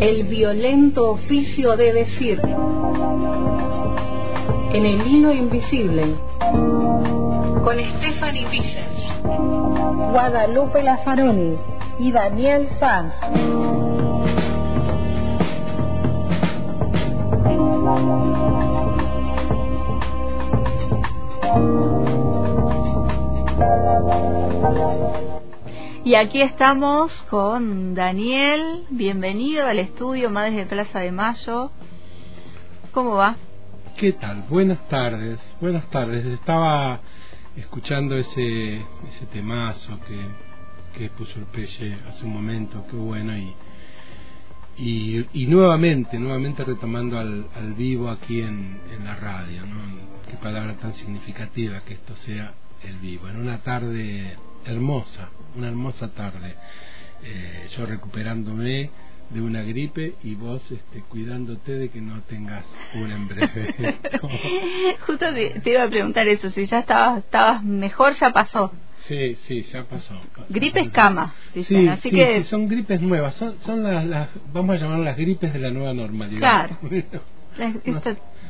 [0.00, 2.40] El violento oficio de decir.
[4.72, 6.16] En el hilo invisible.
[7.62, 9.22] Con Stephanie Vicens.
[10.10, 11.56] Guadalupe Lazaroni
[12.00, 13.14] y Daniel Sanz.
[26.02, 28.86] Y aquí estamos con Daniel.
[28.88, 31.70] Bienvenido al estudio Madres de Plaza de Mayo.
[32.92, 33.36] ¿Cómo va?
[33.98, 34.44] ¿Qué tal?
[34.48, 35.38] Buenas tardes.
[35.60, 36.24] Buenas tardes.
[36.24, 37.00] Estaba
[37.54, 42.86] escuchando ese ese temazo que, que puso el Pelle hace un momento.
[42.90, 43.36] Qué bueno.
[43.36, 43.54] Y,
[44.78, 49.66] y, y nuevamente, nuevamente retomando al, al vivo aquí en, en la radio.
[49.66, 49.76] ¿no?
[50.30, 52.54] Qué palabra tan significativa que esto sea
[52.84, 53.28] el vivo.
[53.28, 56.54] En una tarde hermosa, una hermosa tarde.
[57.22, 58.90] Eh, yo recuperándome
[59.30, 63.74] de una gripe y vos este, cuidándote de que no tengas una en breve.
[65.06, 68.72] Justo te, te, iba a preguntar eso, si ya estabas, estabas mejor, ya pasó.
[69.06, 70.14] Sí, sí, ya pasó.
[70.48, 72.42] Gripes cama, dicen, sí, así sí, que...
[72.42, 75.70] sí, son gripes nuevas, son, son las, las, vamos a llamar las gripes de la
[75.70, 76.68] nueva normalidad.
[76.78, 76.78] Claro.
[77.68, 78.02] no, no,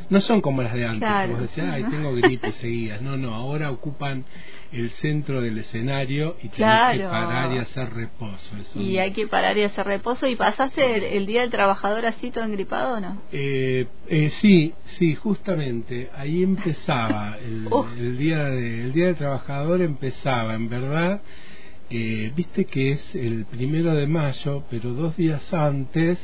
[0.09, 1.33] no son como las de antes, Claro.
[1.33, 3.01] vos decías, ay, tengo gripes seguidas.
[3.03, 4.25] No, no, ahora ocupan
[4.73, 6.99] el centro del escenario y tenés Claro.
[6.99, 8.57] que parar y hacer reposo.
[8.57, 10.27] Eso Y hay que parar y hacer reposo.
[10.27, 13.21] ¿Y pasaste el, el Día del Trabajador así todo engripado o no?
[13.33, 17.87] Eh, eh, sí, sí, justamente ahí empezaba el, Uf.
[17.97, 21.21] el día de, el día del trabajador empezaba, en verdad,
[21.89, 26.19] eh, viste que es el primero de mayo, pero dos días antes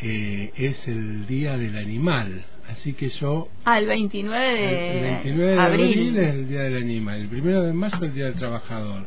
[0.00, 5.52] eh, es el día del animal, así que yo Ah, el 29 de, el 29
[5.52, 5.86] de abril.
[5.86, 9.06] abril es el día del animal, el primero de mayo es el día del trabajador.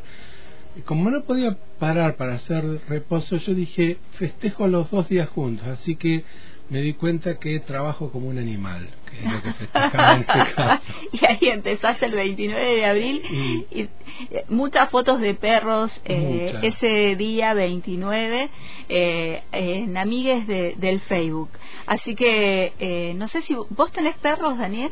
[0.86, 5.96] Como no podía parar para hacer reposo, yo dije festejo los dos días juntos, así
[5.96, 6.24] que
[6.72, 10.54] me di cuenta que trabajo como un animal, que es lo que festejaba en este
[10.56, 10.82] caso.
[11.12, 13.88] y ahí empezaste el 29 de abril Y- y,
[14.30, 18.48] eh, muchas fotos de perros eh, ese día 29
[18.88, 21.50] eh, en amigues de, del Facebook.
[21.86, 24.90] Así que eh, no sé si vos tenés perros Daniel.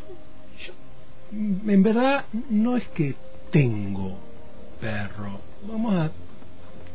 [1.32, 3.14] En verdad no es que
[3.50, 4.18] tengo
[4.80, 6.10] perro, vamos a,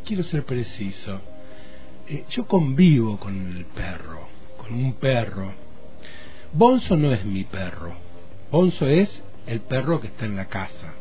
[0.06, 1.22] quiero ser preciso,
[2.08, 4.28] Eh, yo convivo con el perro,
[4.70, 5.54] un perro.
[6.54, 7.94] Bonzo no es mi perro,
[8.52, 10.94] Bonzo es el perro que está en la casa.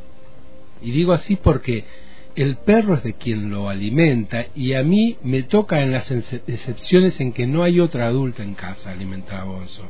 [0.82, 1.84] Y digo así porque
[2.34, 7.20] el perro es de quien lo alimenta y a mí me toca en las excepciones
[7.20, 9.88] en que no hay otra adulta en casa alimentar a Bonzo.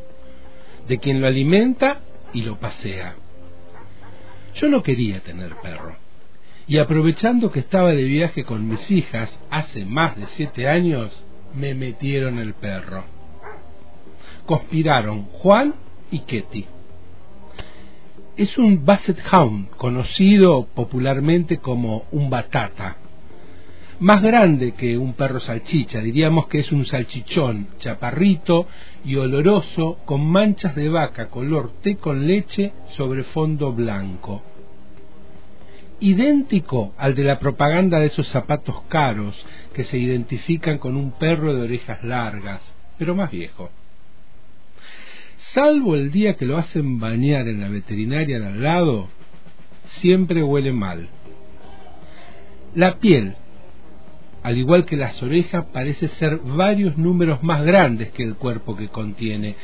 [0.86, 2.00] De quien lo alimenta
[2.34, 3.16] y lo pasea.
[4.56, 5.96] Yo no quería tener perro.
[6.66, 11.24] Y aprovechando que estaba de viaje con mis hijas hace más de siete años,
[11.54, 13.04] me metieron el perro.
[14.46, 15.74] Conspiraron Juan
[16.10, 16.66] y Ketty.
[18.36, 22.98] Es un Basset Hound, conocido popularmente como un batata.
[24.00, 28.66] Más grande que un perro salchicha, diríamos que es un salchichón, chaparrito
[29.02, 34.42] y oloroso, con manchas de vaca color té con leche sobre fondo blanco.
[36.00, 41.54] Idéntico al de la propaganda de esos zapatos caros que se identifican con un perro
[41.54, 42.60] de orejas largas,
[42.98, 43.70] pero más viejo.
[45.54, 49.06] Salvo el día que lo hacen bañar en la veterinaria de al lado,
[50.00, 51.08] siempre huele mal.
[52.74, 53.36] La piel,
[54.42, 58.88] al igual que las orejas, parece ser varios números más grandes que el cuerpo que
[58.88, 59.54] contiene,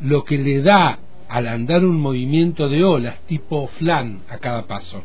[0.00, 5.02] lo que le da al andar un movimiento de olas tipo flan a cada paso.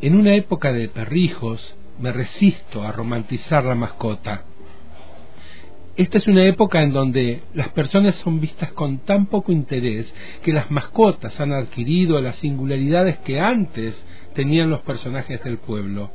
[0.00, 4.44] En una época de perrijos me resisto a romantizar la mascota.
[5.98, 10.14] Esta es una época en donde las personas son vistas con tan poco interés
[10.44, 14.00] que las mascotas han adquirido las singularidades que antes
[14.32, 16.12] tenían los personajes del pueblo.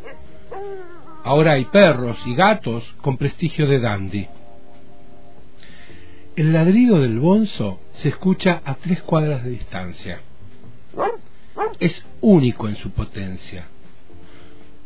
[1.26, 4.28] Ahora hay perros y gatos con prestigio de dandy.
[6.38, 10.22] El ladrido del bonzo se escucha a tres cuadras de distancia.
[11.82, 13.68] Es único en su potencia.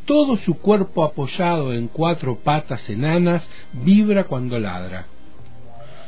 [0.08, 5.06] Todo su cuerpo apoyado en cuatro patas enanas vibra cuando ladra.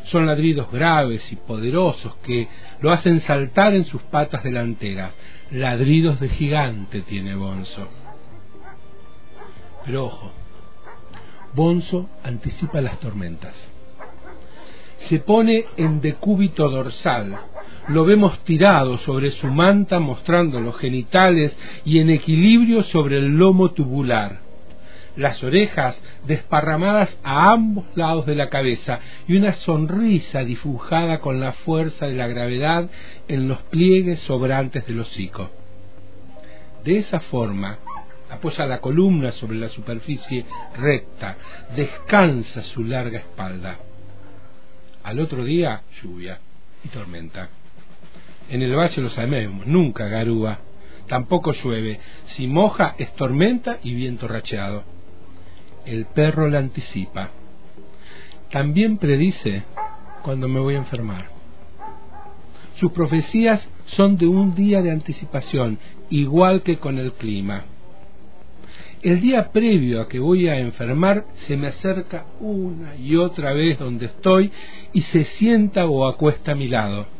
[0.05, 2.47] Son ladridos graves y poderosos que
[2.79, 5.13] lo hacen saltar en sus patas delanteras.
[5.51, 7.89] Ladridos de gigante tiene Bonzo.
[9.85, 10.31] Pero ojo,
[11.53, 13.53] Bonzo anticipa las tormentas.
[15.09, 17.37] Se pone en decúbito dorsal,
[17.89, 23.71] lo vemos tirado sobre su manta mostrando los genitales y en equilibrio sobre el lomo
[23.71, 24.47] tubular.
[25.15, 31.51] las orejas desparramadas a ambos lados de la cabeza y una sonrisa dibujada con la
[31.51, 32.89] fuerza de la gravedad
[33.27, 35.49] en los pliegues sobrantes del hocico.
[36.85, 37.79] De esa forma,
[38.29, 40.45] apoya la columna sobre la superficie
[40.77, 41.35] recta,
[41.75, 43.77] descansa su larga espalda.
[45.03, 46.39] Al otro día, lluvia
[46.85, 47.49] y tormenta.
[48.49, 50.59] En el valle lo sabemos, nunca garúa,
[51.07, 51.99] tampoco llueve.
[52.27, 54.83] Si moja es tormenta y viento racheado.
[55.85, 57.29] El perro la anticipa.
[58.51, 59.63] También predice
[60.23, 61.29] cuando me voy a enfermar.
[62.75, 65.77] Sus profecías son de un día de anticipación,
[66.09, 67.65] igual que con el clima.
[69.01, 73.77] El día previo a que voy a enfermar se me acerca una y otra vez
[73.79, 74.51] donde estoy
[74.91, 77.18] y se sienta o acuesta a mi lado.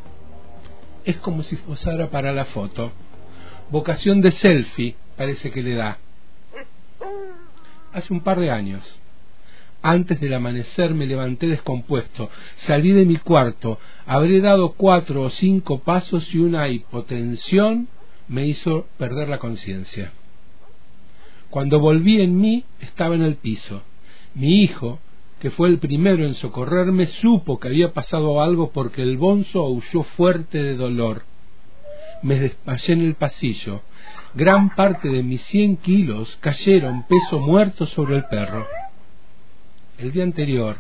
[1.06, 2.92] Es como si posara para la foto.
[3.72, 5.98] Vocación de selfie parece que le da.
[7.94, 9.00] Hace un par de años,
[9.82, 15.80] antes del amanecer me levanté descompuesto, salí de mi cuarto, habré dado cuatro o cinco
[15.80, 17.88] pasos y una hipotensión
[18.28, 20.12] me hizo perder la conciencia.
[21.50, 23.82] Cuando volví en mí, estaba en el piso.
[24.36, 25.00] Mi hijo,
[25.40, 30.04] que fue el primero en socorrerme, supo que había pasado algo porque el bonzo aulló
[30.04, 31.24] fuerte de dolor.
[32.22, 33.82] Me desmayé en el pasillo.
[34.34, 38.68] Gran parte de mis cien kilos cayeron peso muerto sobre el perro.
[39.98, 40.78] El día anterior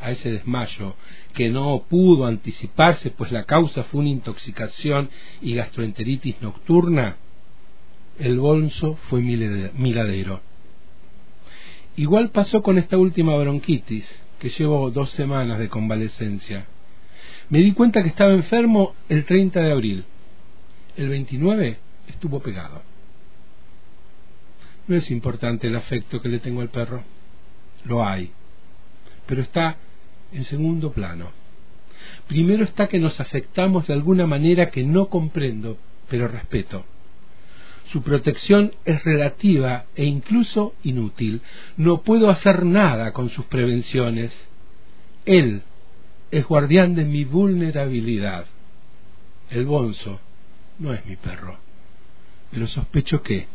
[0.00, 0.96] a ese desmayo,
[1.32, 5.08] que no pudo anticiparse pues la causa fue una intoxicación
[5.40, 7.16] y gastroenteritis nocturna,
[8.18, 10.40] el bolso fue miladero.
[11.96, 14.06] Igual pasó con esta última bronquitis,
[14.38, 16.66] que llevo dos semanas de convalecencia.
[17.50, 20.04] Me di cuenta que estaba enfermo el 30 de abril.
[20.96, 21.78] El 29
[22.08, 22.82] estuvo pegado.
[24.88, 27.04] No es importante el afecto que le tengo al perro.
[27.84, 28.30] Lo hay.
[29.26, 29.76] Pero está
[30.32, 31.30] en segundo plano.
[32.26, 35.76] Primero está que nos afectamos de alguna manera que no comprendo,
[36.08, 36.84] pero respeto.
[37.92, 41.42] Su protección es relativa e incluso inútil.
[41.76, 44.32] No puedo hacer nada con sus prevenciones.
[45.26, 45.62] Él
[46.30, 48.46] es guardián de mi vulnerabilidad.
[49.50, 50.20] El bonzo
[50.78, 51.58] no es mi perro,
[52.50, 53.46] pero sospecho que,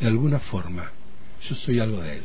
[0.00, 0.90] de alguna forma,
[1.42, 2.24] yo soy algo de él.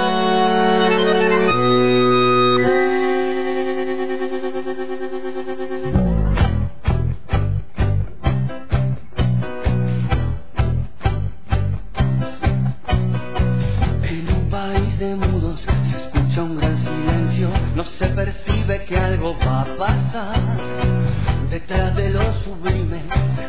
[22.43, 23.01] sublime,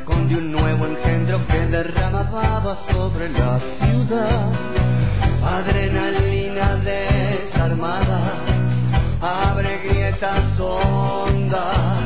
[0.04, 4.50] con de un nuevo engendro que derramaba sobre la ciudad.
[5.44, 8.34] Adrenalina desarmada,
[9.20, 12.02] abre grietas hondas,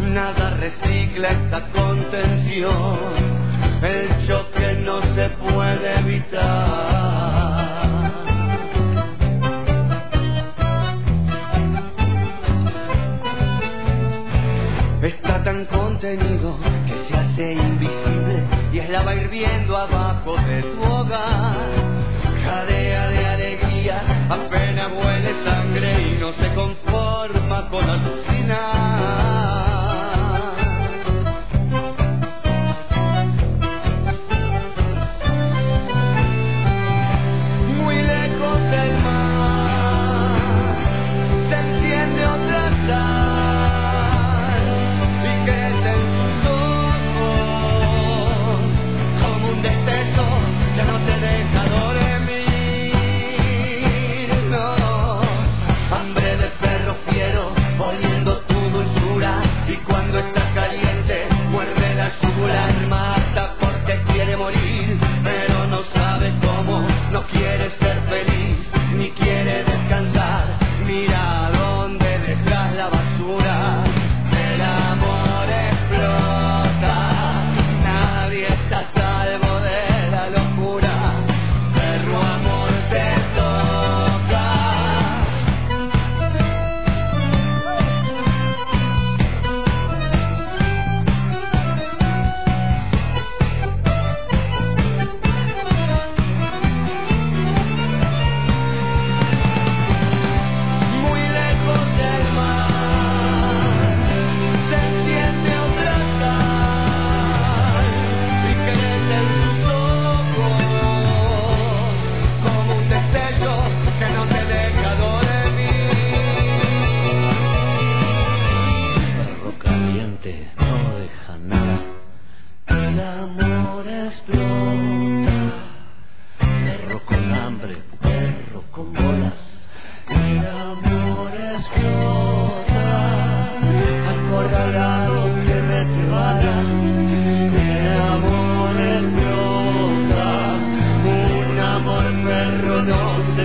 [0.00, 2.98] nada recicla esta contención,
[3.82, 7.45] el choque no se puede evitar.
[19.26, 19.76] Volviendo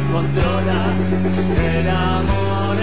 [0.10, 0.94] controla,
[1.58, 2.78] el amor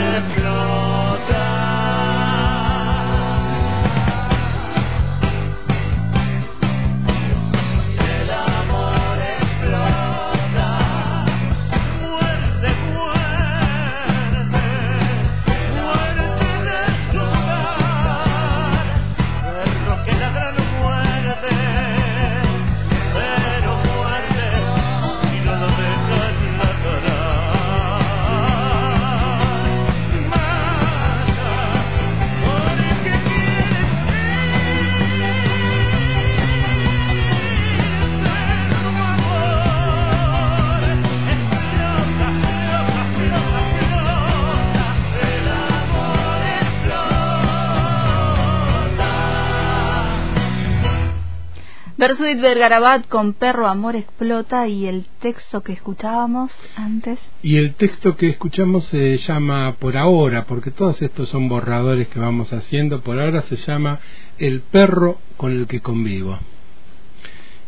[51.99, 57.19] Bersuit Vergarabat con Perro Amor Explota y el texto que escuchábamos antes.
[57.43, 62.21] Y el texto que escuchamos se llama Por ahora, porque todos estos son borradores que
[62.21, 63.01] vamos haciendo.
[63.01, 63.99] Por ahora se llama
[64.39, 66.39] El perro con el que convivo.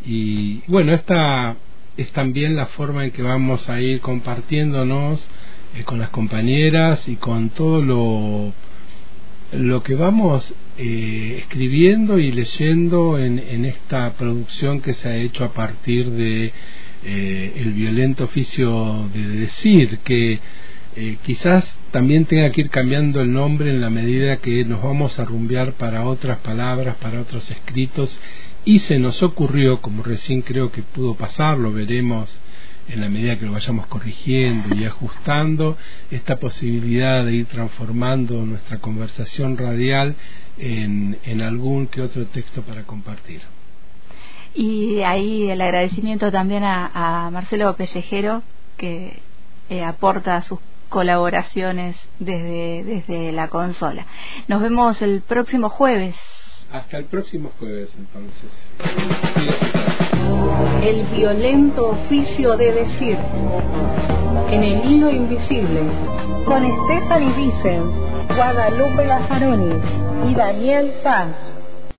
[0.07, 1.57] Y bueno, esta
[1.97, 5.29] es también la forma en que vamos a ir compartiéndonos
[5.75, 8.53] eh, con las compañeras y con todo lo
[9.53, 15.45] lo que vamos eh, escribiendo y leyendo en, en, esta producción que se ha hecho
[15.45, 16.53] a partir de
[17.05, 20.39] eh, el violento oficio de decir que
[20.97, 25.19] eh, quizás también tenga que ir cambiando el nombre en la medida que nos vamos
[25.19, 28.19] a rumbear para otras palabras, para otros escritos
[28.65, 32.39] y se nos ocurrió, como recién creo que pudo pasar, lo veremos
[32.93, 35.77] en la medida que lo vayamos corrigiendo y ajustando,
[36.11, 40.17] esta posibilidad de ir transformando nuestra conversación radial
[40.59, 43.43] en, en algún que otro texto para compartir.
[44.55, 48.43] Y ahí el agradecimiento también a, Marcelo Pellejero,
[48.77, 49.21] que
[49.69, 54.07] eh, aporta sus colaboraciones desde, desde la consola.
[54.49, 56.17] Nos vemos el próximo jueves.
[56.73, 58.51] Hasta el próximo jueves, entonces.
[60.83, 63.19] El violento oficio de decir.
[64.51, 65.83] En el hilo invisible.
[66.47, 67.95] Con Stephanie Vicens,
[68.35, 69.75] Guadalupe Lazaroni
[70.31, 71.50] y Daniel Sanz.